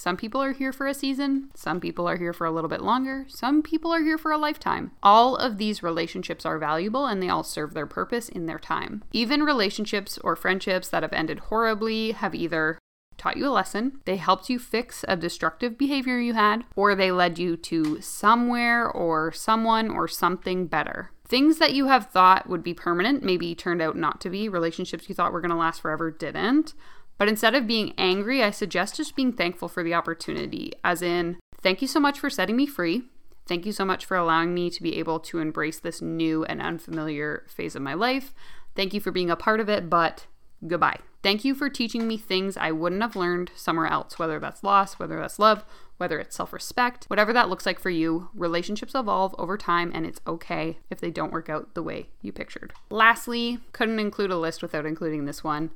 Some 0.00 0.16
people 0.16 0.42
are 0.42 0.54
here 0.54 0.72
for 0.72 0.86
a 0.86 0.94
season, 0.94 1.50
some 1.54 1.78
people 1.78 2.08
are 2.08 2.16
here 2.16 2.32
for 2.32 2.46
a 2.46 2.50
little 2.50 2.70
bit 2.70 2.80
longer, 2.80 3.26
some 3.28 3.60
people 3.60 3.92
are 3.92 4.02
here 4.02 4.16
for 4.16 4.32
a 4.32 4.38
lifetime. 4.38 4.92
All 5.02 5.36
of 5.36 5.58
these 5.58 5.82
relationships 5.82 6.46
are 6.46 6.58
valuable 6.58 7.04
and 7.04 7.22
they 7.22 7.28
all 7.28 7.42
serve 7.42 7.74
their 7.74 7.86
purpose 7.86 8.30
in 8.30 8.46
their 8.46 8.58
time. 8.58 9.04
Even 9.12 9.42
relationships 9.42 10.16
or 10.24 10.36
friendships 10.36 10.88
that 10.88 11.02
have 11.02 11.12
ended 11.12 11.38
horribly 11.38 12.12
have 12.12 12.34
either 12.34 12.78
taught 13.18 13.36
you 13.36 13.46
a 13.46 13.50
lesson, 13.50 14.00
they 14.06 14.16
helped 14.16 14.48
you 14.48 14.58
fix 14.58 15.04
a 15.06 15.16
destructive 15.16 15.76
behavior 15.76 16.18
you 16.18 16.32
had, 16.32 16.64
or 16.74 16.94
they 16.94 17.12
led 17.12 17.38
you 17.38 17.54
to 17.58 18.00
somewhere 18.00 18.90
or 18.90 19.30
someone 19.32 19.90
or 19.90 20.08
something 20.08 20.66
better. 20.66 21.10
Things 21.28 21.58
that 21.58 21.74
you 21.74 21.88
have 21.88 22.06
thought 22.06 22.48
would 22.48 22.62
be 22.62 22.72
permanent 22.72 23.22
maybe 23.22 23.54
turned 23.54 23.82
out 23.82 23.96
not 23.98 24.18
to 24.22 24.30
be. 24.30 24.48
Relationships 24.48 25.10
you 25.10 25.14
thought 25.14 25.32
were 25.32 25.42
going 25.42 25.50
to 25.50 25.56
last 25.56 25.82
forever 25.82 26.10
didn't. 26.10 26.72
But 27.20 27.28
instead 27.28 27.54
of 27.54 27.66
being 27.66 27.92
angry, 27.98 28.42
I 28.42 28.50
suggest 28.50 28.96
just 28.96 29.14
being 29.14 29.34
thankful 29.34 29.68
for 29.68 29.82
the 29.82 29.92
opportunity, 29.92 30.72
as 30.82 31.02
in, 31.02 31.36
thank 31.60 31.82
you 31.82 31.86
so 31.86 32.00
much 32.00 32.18
for 32.18 32.30
setting 32.30 32.56
me 32.56 32.64
free. 32.64 33.02
Thank 33.46 33.66
you 33.66 33.72
so 33.72 33.84
much 33.84 34.06
for 34.06 34.16
allowing 34.16 34.54
me 34.54 34.70
to 34.70 34.82
be 34.82 34.96
able 34.96 35.20
to 35.20 35.38
embrace 35.38 35.78
this 35.78 36.00
new 36.00 36.46
and 36.46 36.62
unfamiliar 36.62 37.44
phase 37.46 37.76
of 37.76 37.82
my 37.82 37.92
life. 37.92 38.32
Thank 38.74 38.94
you 38.94 39.00
for 39.00 39.10
being 39.10 39.28
a 39.28 39.36
part 39.36 39.60
of 39.60 39.68
it, 39.68 39.90
but 39.90 40.28
goodbye. 40.66 41.00
Thank 41.22 41.44
you 41.44 41.54
for 41.54 41.68
teaching 41.68 42.08
me 42.08 42.16
things 42.16 42.56
I 42.56 42.72
wouldn't 42.72 43.02
have 43.02 43.16
learned 43.16 43.50
somewhere 43.54 43.88
else, 43.88 44.18
whether 44.18 44.40
that's 44.40 44.64
loss, 44.64 44.94
whether 44.98 45.18
that's 45.18 45.38
love, 45.38 45.62
whether 45.98 46.18
it's 46.18 46.34
self 46.34 46.54
respect, 46.54 47.04
whatever 47.08 47.34
that 47.34 47.50
looks 47.50 47.66
like 47.66 47.80
for 47.80 47.90
you. 47.90 48.30
Relationships 48.32 48.94
evolve 48.94 49.34
over 49.36 49.58
time, 49.58 49.92
and 49.94 50.06
it's 50.06 50.22
okay 50.26 50.78
if 50.88 51.02
they 51.02 51.10
don't 51.10 51.34
work 51.34 51.50
out 51.50 51.74
the 51.74 51.82
way 51.82 52.08
you 52.22 52.32
pictured. 52.32 52.72
Lastly, 52.88 53.58
couldn't 53.72 53.98
include 53.98 54.30
a 54.30 54.38
list 54.38 54.62
without 54.62 54.86
including 54.86 55.26
this 55.26 55.44
one. 55.44 55.72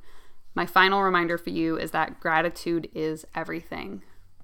My 0.55 0.65
final 0.65 1.03
reminder 1.03 1.37
for 1.37 1.49
you 1.49 1.77
is 1.77 1.91
that 1.91 2.19
gratitude 2.19 2.89
is 2.93 3.25
everything. 3.35 4.03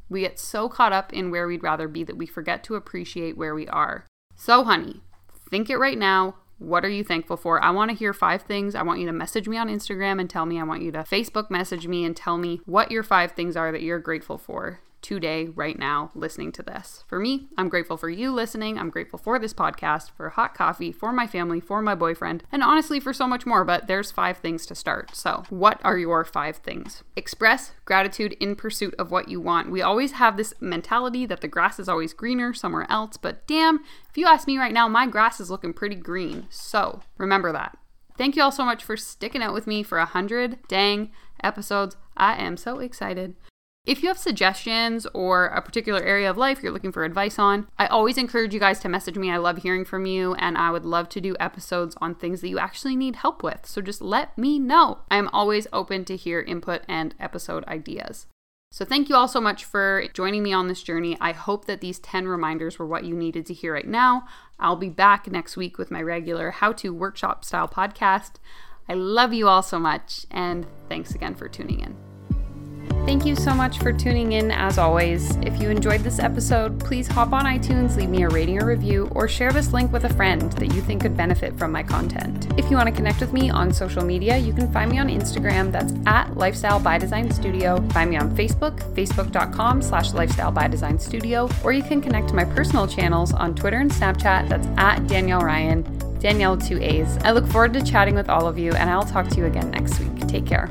We 0.09 0.21
get 0.21 0.37
so 0.37 0.67
caught 0.67 0.91
up 0.91 1.13
in 1.13 1.31
where 1.31 1.47
we'd 1.47 1.63
rather 1.63 1.87
be 1.87 2.03
that 2.03 2.17
we 2.17 2.25
forget 2.25 2.63
to 2.65 2.75
appreciate 2.75 3.37
where 3.37 3.55
we 3.55 3.67
are. 3.69 4.05
So, 4.35 4.65
honey, 4.65 5.01
think 5.49 5.69
it 5.69 5.77
right 5.77 5.97
now. 5.97 6.35
What 6.59 6.83
are 6.83 6.89
you 6.89 7.03
thankful 7.03 7.37
for? 7.37 7.63
I 7.63 7.71
want 7.71 7.89
to 7.89 7.97
hear 7.97 8.13
five 8.13 8.43
things. 8.43 8.75
I 8.75 8.83
want 8.83 8.99
you 8.99 9.07
to 9.07 9.13
message 9.13 9.47
me 9.47 9.57
on 9.57 9.69
Instagram 9.69 10.19
and 10.19 10.29
tell 10.29 10.45
me. 10.45 10.59
I 10.59 10.63
want 10.63 10.83
you 10.83 10.91
to 10.91 10.99
Facebook 10.99 11.49
message 11.49 11.87
me 11.87 12.03
and 12.03 12.15
tell 12.15 12.37
me 12.37 12.59
what 12.65 12.91
your 12.91 13.03
five 13.03 13.31
things 13.31 13.55
are 13.55 13.71
that 13.71 13.81
you're 13.81 13.97
grateful 13.97 14.37
for 14.37 14.81
today, 15.01 15.48
right 15.48 15.77
now, 15.77 16.12
listening 16.13 16.51
to 16.53 16.63
this. 16.63 17.03
For 17.08 17.20
me, 17.20 17.48
I'm 17.58 17.70
grateful 17.70 17.98
for 17.98 18.10
you 18.10 18.31
listening. 18.31 18.77
I'm 18.77 18.89
grateful 18.89 19.20
for 19.20 19.39
this 19.39 19.53
podcast, 19.53 20.12
for 20.12 20.29
hot 20.29 20.53
coffee, 20.53 20.91
for 20.91 21.12
my 21.12 21.27
family, 21.27 21.60
for 21.60 21.81
my 21.81 21.96
boyfriend, 21.96 22.43
and 22.51 22.63
honestly 22.63 23.00
for 23.00 23.13
so 23.13 23.27
much 23.27 23.46
more. 23.46 23.65
But 23.65 23.88
there's 23.88 24.12
five 24.12 24.38
things 24.38 24.65
to 24.67 24.75
start. 24.75 25.15
So, 25.15 25.43
what 25.50 25.79
are 25.84 25.98
your 25.98 26.24
five 26.24 26.58
things? 26.58 27.03
Express 27.15 27.72
gratitude 27.86 28.34
in 28.39 28.55
pursuit 28.55 28.96
of 28.98 29.12
what 29.12 29.27
you 29.27 29.41
want. 29.41 29.72
We 29.72 29.81
always 29.81 30.13
have 30.13 30.38
this 30.38 30.53
mentality 30.60 31.25
that 31.25 31.41
the 31.41 31.48
grass 31.48 31.79
is 31.79 31.89
always 31.89 32.13
greener 32.13 32.53
somewhere 32.53 32.86
else, 32.89 33.17
but 33.17 33.46
damn, 33.48 33.79
if 34.10 34.17
you 34.17 34.27
ask 34.27 34.48
me 34.48 34.58
right 34.58 34.74
now, 34.74 34.88
my 34.88 35.08
grass 35.08 35.39
is 35.39 35.50
looking 35.50 35.74
pretty 35.74 35.96
green. 35.96 36.48
So, 36.50 37.01
remember 37.17 37.51
that. 37.51 37.77
Thank 38.17 38.36
you 38.36 38.43
all 38.43 38.51
so 38.51 38.65
much 38.65 38.84
for 38.84 38.98
sticking 38.98 39.41
out 39.41 39.53
with 39.53 39.65
me 39.65 39.84
for 39.84 39.98
a 39.98 40.05
hundred 40.05 40.60
dang 40.67 41.12
episodes. 41.43 41.98
I 42.15 42.36
am 42.36 42.55
so 42.58 42.79
excited. 42.79 43.36
If 43.83 44.03
you 44.03 44.09
have 44.09 44.17
suggestions 44.19 45.07
or 45.11 45.47
a 45.47 45.61
particular 45.61 46.03
area 46.03 46.29
of 46.29 46.38
life 46.38 46.61
you're 46.61 46.71
looking 46.71 46.91
for 46.91 47.03
advice 47.03 47.39
on, 47.39 47.67
I 47.79 47.88
always 47.88 48.15
encourage 48.15 48.53
you 48.53 48.59
guys 48.59 48.79
to 48.81 48.89
message 48.89 49.17
me. 49.17 49.31
I 49.31 49.38
love 49.38 49.57
hearing 49.57 49.85
from 49.85 50.05
you, 50.05 50.35
and 50.35 50.55
I 50.55 50.69
would 50.69 50.85
love 50.85 51.09
to 51.09 51.21
do 51.21 51.35
episodes 51.39 51.95
on 52.00 52.13
things 52.13 52.41
that 52.41 52.50
you 52.50 52.59
actually 52.59 52.95
need 52.95 53.15
help 53.15 53.41
with. 53.41 53.65
So 53.65 53.81
just 53.81 54.00
let 54.00 54.38
me 54.38 54.59
know. 54.59 55.00
I 55.09 55.17
am 55.17 55.29
always 55.33 55.65
open 55.73 56.05
to 56.05 56.15
hear 56.15 56.41
input 56.41 56.83
and 56.88 57.15
episode 57.19 57.65
ideas. 57.65 58.27
So, 58.73 58.85
thank 58.85 59.09
you 59.09 59.15
all 59.15 59.27
so 59.27 59.41
much 59.41 59.65
for 59.65 60.05
joining 60.13 60.43
me 60.43 60.53
on 60.53 60.69
this 60.69 60.81
journey. 60.81 61.17
I 61.19 61.33
hope 61.33 61.65
that 61.65 61.81
these 61.81 62.00
10 62.00 62.25
reminders 62.25 62.79
were 62.79 62.88
what 62.88 63.03
you 63.03 63.13
needed 63.13 63.45
to 63.47 63.53
hear 63.53 63.73
right 63.73 63.85
now. 63.85 64.25
I'll 64.59 64.77
be 64.77 64.88
back 64.88 65.29
next 65.29 65.57
week 65.57 65.77
with 65.77 65.91
my 65.91 66.01
regular 66.01 66.51
how 66.51 66.71
to 66.73 66.93
workshop 66.93 67.43
style 67.43 67.67
podcast. 67.67 68.35
I 68.88 68.93
love 68.93 69.33
you 69.33 69.50
all 69.50 69.61
so 69.61 69.77
much, 69.77 70.25
and 70.31 70.65
thanks 70.88 71.13
again 71.13 71.35
for 71.35 71.50
tuning 71.50 71.81
in. 71.81 72.10
Thank 73.05 73.25
you 73.25 73.35
so 73.35 73.53
much 73.53 73.79
for 73.79 73.91
tuning 73.91 74.33
in 74.33 74.51
as 74.51 74.77
always. 74.77 75.35
If 75.38 75.59
you 75.59 75.69
enjoyed 75.69 76.01
this 76.01 76.19
episode, 76.19 76.79
please 76.79 77.07
hop 77.07 77.33
on 77.33 77.45
iTunes, 77.45 77.97
leave 77.97 78.09
me 78.09 78.23
a 78.23 78.29
rating 78.29 78.61
or 78.61 78.65
review, 78.65 79.09
or 79.11 79.27
share 79.27 79.51
this 79.51 79.73
link 79.73 79.91
with 79.91 80.05
a 80.05 80.13
friend 80.13 80.51
that 80.53 80.73
you 80.73 80.81
think 80.81 81.01
could 81.01 81.17
benefit 81.17 81.57
from 81.57 81.71
my 81.71 81.81
content. 81.81 82.47
If 82.57 82.69
you 82.69 82.77
want 82.77 82.88
to 82.88 82.95
connect 82.95 83.19
with 83.19 83.33
me 83.33 83.50
on 83.50 83.73
social 83.73 84.05
media, 84.05 84.38
you 84.38 84.53
can 84.53 84.71
find 84.71 84.91
me 84.91 85.00
on 85.00 85.07
Instagram, 85.07 85.71
that's 85.71 85.93
at 86.05 86.38
Lifestyle 86.38 86.79
by 86.79 87.00
Design 87.00 87.31
Studio. 87.31 87.81
Find 87.89 88.09
me 88.09 88.17
on 88.17 88.35
Facebook, 88.35 88.79
facebook.com 88.93 89.81
slash 89.81 90.13
lifestyle 90.13 90.51
by 90.51 90.67
design 90.67 91.00
studio, 91.00 91.50
or 91.63 91.73
you 91.73 91.83
can 91.83 92.01
connect 92.01 92.29
to 92.29 92.35
my 92.35 92.45
personal 92.45 92.88
channels 92.88 93.33
on 93.33 93.55
Twitter 93.55 93.77
and 93.77 93.91
Snapchat, 93.91 94.47
that's 94.47 94.67
at 94.77 95.05
Danielle 95.07 95.41
Ryan, 95.41 95.81
Danielle 96.19 96.55
2A's. 96.55 97.17
I 97.25 97.31
look 97.31 97.47
forward 97.47 97.73
to 97.73 97.83
chatting 97.83 98.13
with 98.13 98.29
all 98.29 98.47
of 98.47 98.59
you, 98.59 98.73
and 98.73 98.89
I'll 98.91 99.03
talk 99.03 99.27
to 99.29 99.38
you 99.38 99.47
again 99.47 99.71
next 99.71 100.00
week. 100.00 100.27
Take 100.27 100.45
care. 100.45 100.69